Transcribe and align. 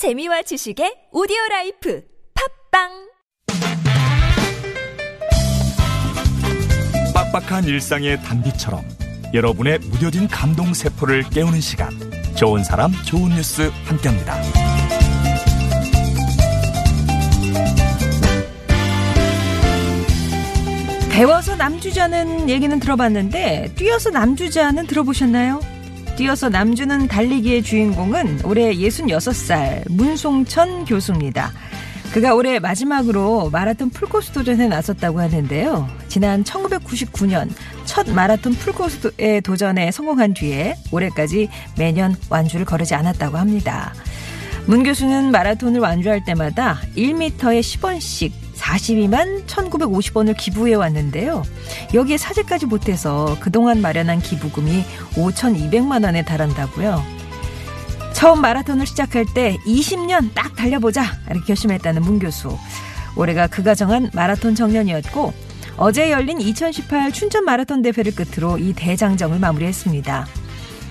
재미와 0.00 0.40
지식의 0.40 1.08
오디오 1.12 1.36
라이프 1.50 2.02
팝빵 2.72 2.88
빡빡한 7.12 7.64
일상의 7.64 8.16
단비처럼 8.22 8.82
여러분의 9.34 9.78
무뎌진 9.80 10.26
감동 10.26 10.72
세포를 10.72 11.24
깨우는 11.24 11.60
시간 11.60 11.90
좋은 12.34 12.64
사람 12.64 12.92
좋은 13.04 13.28
뉴스 13.28 13.70
함께합니다. 13.84 14.40
배워서 21.10 21.56
남주자는 21.56 22.48
얘기는 22.48 22.80
들어봤는데 22.80 23.74
뛰어서 23.76 24.08
남주자는 24.08 24.86
들어보셨나요? 24.86 25.60
뛰어서 26.20 26.50
남주는 26.50 27.08
달리기의 27.08 27.62
주인공은 27.62 28.40
올해 28.44 28.74
66살 28.74 29.90
문송천 29.90 30.84
교수입니다. 30.84 31.50
그가 32.12 32.34
올해 32.34 32.58
마지막으로 32.58 33.48
마라톤 33.48 33.88
풀코스 33.88 34.32
도전에 34.32 34.68
나섰다고 34.68 35.18
하는데요. 35.18 35.88
지난 36.08 36.44
1999년 36.44 37.48
첫 37.86 38.10
마라톤 38.10 38.52
풀코스의 38.52 39.40
도전에 39.40 39.90
성공한 39.92 40.34
뒤에 40.34 40.74
올해까지 40.92 41.48
매년 41.78 42.14
완주를 42.28 42.66
거르지 42.66 42.94
않았다고 42.94 43.38
합니다. 43.38 43.94
문 44.66 44.82
교수는 44.82 45.30
마라톤을 45.30 45.80
완주할 45.80 46.22
때마다 46.26 46.80
1m에 46.98 47.38
10원씩 47.38 48.30
42만 48.60 49.46
1950원을 49.46 50.36
기부해 50.36 50.74
왔는데요. 50.74 51.42
여기에 51.94 52.18
사제까지 52.18 52.66
못해서 52.66 53.36
그동안 53.40 53.80
마련한 53.80 54.20
기부금이 54.20 54.84
5,200만 55.14 56.04
원에 56.04 56.24
달한다고요. 56.24 57.02
처음 58.12 58.42
마라톤을 58.42 58.86
시작할 58.86 59.24
때 59.34 59.56
20년 59.66 60.34
딱 60.34 60.54
달려보자 60.54 61.04
이렇게 61.30 61.46
결심했다는 61.46 62.02
문 62.02 62.18
교수. 62.18 62.56
올해가 63.16 63.46
그가 63.46 63.74
정한 63.74 64.10
마라톤 64.12 64.54
정년이었고 64.54 65.32
어제 65.76 66.10
열린 66.10 66.40
2018 66.40 67.12
춘천 67.12 67.44
마라톤 67.44 67.82
대회를 67.82 68.14
끝으로 68.14 68.58
이 68.58 68.74
대장정을 68.74 69.38
마무리했습니다. 69.38 70.26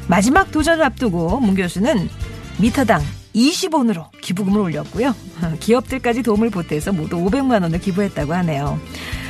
마지막 0.07 0.51
도전을 0.51 0.83
앞두고 0.83 1.39
문 1.39 1.55
교수는 1.55 2.09
미터당 2.57 3.03
20원으로 3.35 4.09
기부금을 4.21 4.59
올렸고요. 4.59 5.15
기업들까지 5.59 6.23
도움을 6.23 6.49
보태서 6.49 6.91
모두 6.93 7.17
500만 7.17 7.61
원을 7.61 7.79
기부했다고 7.79 8.33
하네요. 8.33 8.79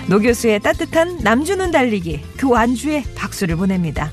노 0.07 0.19
교수의 0.19 0.59
따뜻한 0.61 1.19
남주는 1.21 1.71
달리기 1.71 2.21
그 2.37 2.49
완주에 2.49 3.03
박수를 3.15 3.55
보냅니다. 3.55 4.11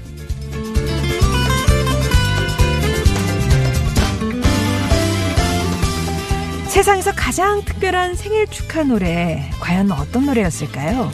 세상에서 6.68 7.12
가장 7.12 7.64
특별한 7.64 8.16
생일 8.16 8.46
축하 8.48 8.82
노래 8.82 9.50
과연 9.60 9.90
어떤 9.90 10.26
노래였을까요? 10.26 11.10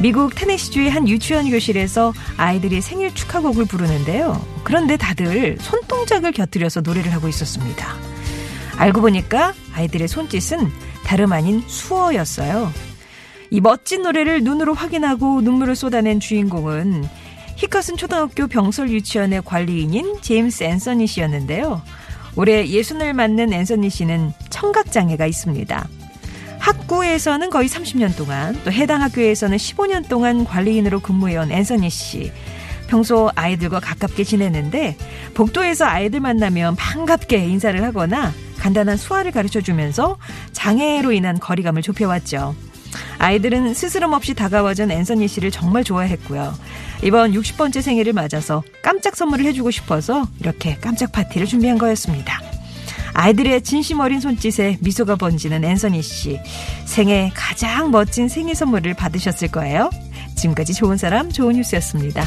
미국 0.00 0.34
테네시주의 0.34 0.90
한 0.90 1.06
유치원 1.06 1.50
교실에서 1.50 2.14
아이들이 2.38 2.80
생일 2.80 3.14
축하곡을 3.14 3.66
부르는데요. 3.66 4.40
그런데 4.64 4.96
다들 4.96 5.58
손동작을 5.60 6.32
곁들여서 6.32 6.80
노래를 6.80 7.12
하고 7.12 7.28
있었습니다. 7.28 7.86
알고 8.78 9.02
보니까 9.02 9.52
아이들의 9.74 10.08
손짓은 10.08 10.70
다름 11.04 11.32
아닌 11.32 11.62
수어였어요. 11.66 12.72
이 13.50 13.60
멋진 13.60 14.02
노래를 14.02 14.42
눈으로 14.42 14.72
확인하고 14.72 15.42
눈물을 15.42 15.76
쏟아낸 15.76 16.18
주인공은 16.18 17.04
히커슨 17.56 17.98
초등학교 17.98 18.46
병설 18.46 18.88
유치원의 18.88 19.42
관리인인 19.44 20.22
제임스 20.22 20.64
앤서니 20.64 21.08
씨였는데요. 21.08 21.82
올해 22.36 22.66
예순을 22.66 23.12
맞는 23.12 23.52
앤서니 23.52 23.90
씨는 23.90 24.32
청각장애가 24.48 25.26
있습니다. 25.26 25.88
학구에서는 26.60 27.50
거의 27.50 27.68
30년 27.68 28.16
동안 28.16 28.58
또 28.64 28.70
해당 28.70 29.02
학교에서는 29.02 29.56
15년 29.56 30.08
동안 30.08 30.44
관리인으로 30.44 31.00
근무해온 31.00 31.50
앤서니 31.50 31.90
씨. 31.90 32.30
평소 32.86 33.30
아이들과 33.34 33.80
가깝게 33.80 34.24
지내는데 34.24 34.96
복도에서 35.34 35.86
아이들 35.86 36.20
만나면 36.20 36.76
반갑게 36.76 37.38
인사를 37.38 37.82
하거나 37.82 38.32
간단한 38.58 38.96
수화를 38.96 39.30
가르쳐 39.30 39.60
주면서 39.60 40.18
장애로 40.52 41.12
인한 41.12 41.38
거리감을 41.38 41.82
좁혀왔죠. 41.82 42.54
아이들은 43.18 43.74
스스럼 43.74 44.12
없이 44.12 44.34
다가와준 44.34 44.90
앤서니 44.90 45.28
씨를 45.28 45.50
정말 45.50 45.84
좋아했고요. 45.84 46.52
이번 47.02 47.32
60번째 47.32 47.80
생일을 47.80 48.12
맞아서 48.12 48.62
깜짝 48.82 49.16
선물을 49.16 49.44
해주고 49.46 49.70
싶어서 49.70 50.26
이렇게 50.40 50.76
깜짝 50.80 51.12
파티를 51.12 51.46
준비한 51.46 51.78
거였습니다. 51.78 52.49
아이들의 53.14 53.62
진심 53.62 54.00
어린 54.00 54.20
손짓에 54.20 54.78
미소가 54.80 55.16
번지는 55.16 55.64
앤서니 55.64 56.02
씨. 56.02 56.40
생애 56.86 57.30
가장 57.34 57.90
멋진 57.90 58.28
생일 58.28 58.54
선물을 58.54 58.94
받으셨을 58.94 59.48
거예요. 59.48 59.90
지금까지 60.36 60.74
좋은 60.74 60.96
사람, 60.96 61.30
좋은 61.30 61.56
뉴스였습니다. 61.56 62.24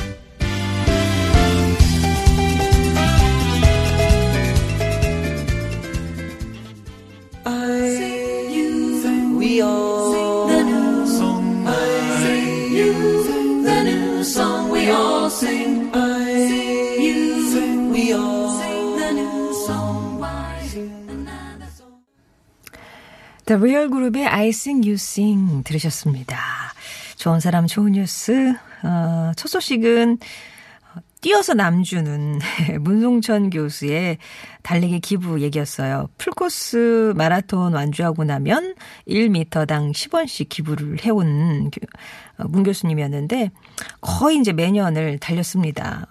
The 23.46 23.60
Real 23.60 23.90
그룹의 23.90 24.26
I 24.28 24.50
Sing 24.50 24.88
You 24.88 24.94
Sing 24.94 25.64
들으셨습니다. 25.64 26.38
좋은 27.18 27.40
사람 27.40 27.68
좋은 27.68 27.92
뉴스. 27.94 28.54
어, 28.84 29.32
첫 29.36 29.48
소식은 29.50 30.18
어, 30.96 31.00
뛰어서 31.22 31.54
남주는 31.54 32.40
문송천 32.82 33.50
교수의 33.50 34.18
달리기 34.62 35.00
기부 35.02 35.42
얘기였어요. 35.42 36.08
풀코스 36.18 37.14
마라톤 37.18 37.74
완주하고 37.74 38.24
나면 38.24 38.76
1m당 39.08 39.92
10원씩 39.92 40.48
기부를 40.50 41.04
해온 41.06 41.70
교- 41.70 41.86
어, 42.44 42.48
문 42.48 42.64
교수님이었는데 42.64 43.52
거의 44.00 44.38
이제 44.40 44.54
매년을 44.54 45.20
달렸습니다. 45.20 46.08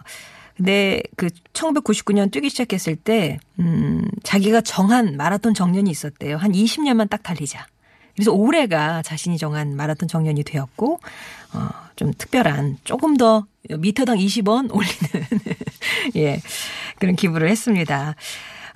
근데 0.57 1.03
그 1.17 1.29
1999년 1.53 2.31
뛰기 2.31 2.51
시작했을 2.51 2.97
때, 2.97 3.39
음, 3.59 4.07
자기가 4.23 4.61
정한 4.61 5.17
마라톤 5.17 5.55
정년이 5.55 5.91
있었대요. 5.91 6.37
한 6.37 6.53
20년만 6.53 7.09
딱 7.09 7.23
달리자. 7.23 7.67
그래서 8.15 8.33
올해가 8.33 9.03
자신이 9.03 9.39
정한 9.39 9.75
마라톤 9.77 10.09
정년이 10.09 10.45
되었고, 10.45 11.01
어, 11.55 11.69
좀 11.97 12.13
특별한, 12.17 12.79
조금 12.85 13.17
더 13.17 13.47
미터당 13.79 14.19
20원 14.19 14.73
올리는, 14.75 15.29
예, 16.17 16.41
그런 16.99 17.17
기부를 17.17 17.49
했습니다. 17.49 18.15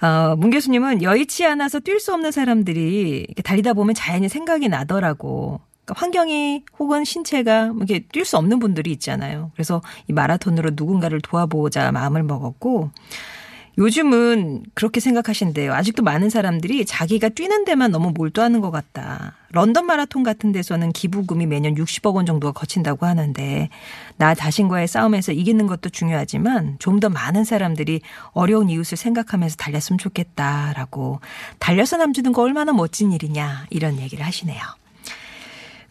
어, 0.00 0.36
문 0.36 0.50
교수님은 0.50 1.02
여의치 1.02 1.44
않아서 1.46 1.80
뛸 1.80 2.00
수 2.00 2.12
없는 2.12 2.30
사람들이 2.30 3.24
이렇게 3.28 3.42
달리다 3.42 3.72
보면 3.74 3.94
자연히 3.94 4.28
생각이 4.28 4.68
나더라고. 4.68 5.60
그러니까 5.86 5.94
환경이 6.04 6.64
혹은 6.78 7.04
신체가 7.04 7.68
뭐 7.68 7.86
이렇게 7.88 8.00
뛸 8.08 8.24
수 8.24 8.36
없는 8.36 8.58
분들이 8.58 8.90
있잖아요. 8.92 9.52
그래서 9.54 9.80
이 10.08 10.12
마라톤으로 10.12 10.72
누군가를 10.74 11.20
도와보자 11.20 11.92
마음을 11.92 12.24
먹었고 12.24 12.90
요즘은 13.78 14.64
그렇게 14.72 15.00
생각하신대요. 15.00 15.74
아직도 15.74 16.02
많은 16.02 16.30
사람들이 16.30 16.86
자기가 16.86 17.28
뛰는 17.28 17.66
데만 17.66 17.90
너무 17.90 18.10
몰두하는 18.10 18.62
것 18.62 18.70
같다. 18.70 19.34
런던 19.52 19.84
마라톤 19.84 20.22
같은 20.22 20.50
데서는 20.50 20.92
기부금이 20.92 21.44
매년 21.46 21.74
60억 21.74 22.14
원 22.14 22.24
정도가 22.24 22.52
거친다고 22.58 23.04
하는데 23.04 23.68
나 24.16 24.34
자신과의 24.34 24.88
싸움에서 24.88 25.32
이기는 25.32 25.66
것도 25.66 25.90
중요하지만 25.90 26.76
좀 26.78 27.00
더 27.00 27.10
많은 27.10 27.44
사람들이 27.44 28.00
어려운 28.32 28.70
이웃을 28.70 28.96
생각하면서 28.96 29.56
달렸으면 29.56 29.98
좋겠다라고 29.98 31.20
달려서 31.58 31.98
남주는 31.98 32.32
거 32.32 32.40
얼마나 32.42 32.72
멋진 32.72 33.12
일이냐 33.12 33.66
이런 33.68 34.00
얘기를 34.00 34.24
하시네요. 34.24 34.58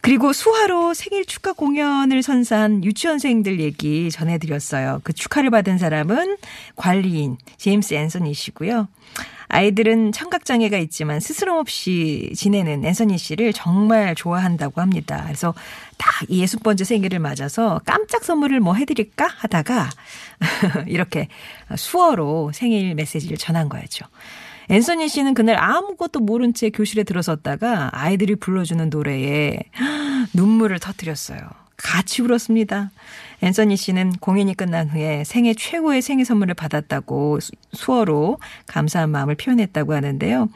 그리고 0.06 0.32
수화로 0.32 0.94
생일 0.94 1.24
축하 1.24 1.52
공연을 1.52 2.22
선사한 2.22 2.84
유치원생들 2.84 3.58
얘기 3.58 4.08
전해드렸어요. 4.08 5.00
그 5.02 5.12
축하를 5.12 5.50
받은 5.50 5.78
사람은 5.78 6.36
관리인 6.76 7.38
제임스 7.56 7.94
앤서니 7.94 8.32
씨고요. 8.32 8.86
아이들은 9.48 10.12
청각장애가 10.12 10.78
있지만 10.78 11.18
스스럼 11.18 11.58
없이 11.58 12.32
지내는 12.36 12.84
앤서니 12.84 13.18
씨를 13.18 13.52
정말 13.52 14.14
좋아한다고 14.14 14.80
합니다. 14.80 15.24
그래서 15.24 15.54
딱 15.98 16.28
60번째 16.28 16.84
생일을 16.84 17.18
맞아서 17.18 17.80
깜짝 17.84 18.22
선물을 18.22 18.60
뭐 18.60 18.74
해드릴까 18.74 19.26
하다가 19.26 19.90
이렇게 20.86 21.26
수어로 21.74 22.52
생일 22.54 22.94
메시지를 22.94 23.36
전한 23.36 23.68
거였죠. 23.68 24.06
앤서니 24.68 25.08
씨는 25.08 25.34
그날 25.34 25.56
아무것도 25.58 26.20
모른 26.20 26.52
채 26.52 26.70
교실에 26.70 27.04
들어섰다가 27.04 27.90
아이들이 27.92 28.34
불러주는 28.36 28.88
노래에 28.90 29.58
눈물을 30.34 30.78
터뜨렸어요. 30.80 31.38
같이 31.76 32.22
울었습니다. 32.22 32.90
앤서니 33.42 33.76
씨는 33.76 34.12
공연이 34.18 34.54
끝난 34.54 34.88
후에 34.88 35.24
생애 35.24 35.52
최고의 35.54 36.00
생일 36.02 36.24
선물을 36.24 36.54
받았다고 36.54 37.38
수- 37.40 37.52
수어로 37.74 38.38
감사한 38.66 39.10
마음을 39.10 39.34
표현했다고 39.36 39.94
하는데요. 39.94 40.48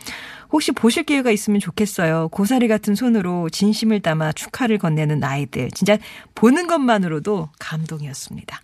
혹시 0.51 0.73
보실 0.73 1.05
기회가 1.05 1.31
있으면 1.31 1.61
좋겠어요. 1.61 2.29
고사리 2.31 2.67
같은 2.69 2.95
손으로 2.97 3.49
진심을 3.51 4.01
담아 4.01 4.33
축하를 4.33 4.79
건네는 4.79 5.23
아이들. 5.23 5.71
진짜 5.71 5.99
보는 6.35 6.67
것만으로도 6.67 7.51
감동이었습니다. 7.61 8.61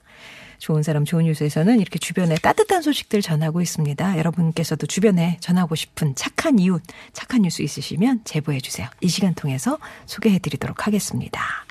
좋은 0.59 0.83
사람 0.83 1.05
좋은 1.05 1.25
뉴스에서는 1.25 1.81
이렇게 1.81 1.99
주변에 1.99 2.37
따뜻한 2.37 2.83
소식들 2.83 3.23
전하고 3.23 3.61
있습니다. 3.61 4.19
여러분께서도 4.19 4.87
주변에 4.87 5.39
전하고 5.41 5.75
싶은 5.75 6.15
착한 6.15 6.59
이웃, 6.59 6.83
착한 7.13 7.43
뉴스 7.43 7.63
있으시면 7.63 8.23
제보해 8.25 8.61
주세요. 8.61 8.89
이 9.01 9.09
시간 9.09 9.35
통해서 9.35 9.79
소개해 10.07 10.39
드리도록 10.39 10.87
하겠습니다. 10.87 11.66